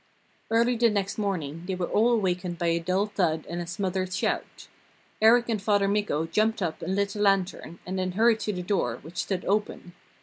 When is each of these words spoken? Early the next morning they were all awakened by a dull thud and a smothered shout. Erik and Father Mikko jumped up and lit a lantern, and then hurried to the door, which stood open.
Early 0.49 0.75
the 0.77 0.89
next 0.89 1.19
morning 1.19 1.61
they 1.67 1.75
were 1.75 1.85
all 1.85 2.11
awakened 2.11 2.57
by 2.57 2.65
a 2.69 2.79
dull 2.79 3.05
thud 3.05 3.45
and 3.47 3.61
a 3.61 3.67
smothered 3.67 4.11
shout. 4.11 4.67
Erik 5.21 5.47
and 5.47 5.61
Father 5.61 5.87
Mikko 5.87 6.25
jumped 6.25 6.59
up 6.59 6.81
and 6.81 6.95
lit 6.95 7.13
a 7.15 7.19
lantern, 7.19 7.77
and 7.85 7.99
then 7.99 8.13
hurried 8.13 8.39
to 8.39 8.51
the 8.51 8.63
door, 8.63 8.97
which 9.03 9.17
stood 9.21 9.45
open. 9.45 9.93